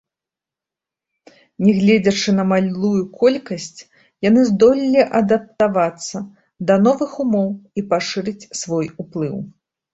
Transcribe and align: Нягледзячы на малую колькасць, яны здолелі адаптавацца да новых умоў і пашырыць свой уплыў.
Нягледзячы 1.65 2.29
на 2.39 2.45
малую 2.53 3.01
колькасць, 3.19 3.79
яны 4.29 4.41
здолелі 4.53 5.01
адаптавацца 5.21 6.17
да 6.73 6.81
новых 6.89 7.11
умоў 7.27 7.49
і 7.79 7.89
пашырыць 7.95 8.49
свой 8.65 8.87
уплыў. 9.05 9.37